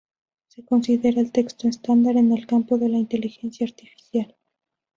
Se 0.47 0.65
considera 0.65 1.21
el 1.21 1.31
texto 1.31 1.67
estándar 1.67 2.17
en 2.17 2.31
el 2.31 2.47
campo 2.47 2.79
de 2.79 2.89
la 2.89 2.97
inteligencia 2.97 3.67
artificial. 3.67 4.35